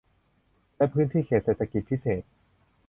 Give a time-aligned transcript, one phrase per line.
[0.75, 2.23] และพื้นที่เขตเศรษฐกิจพิเศษ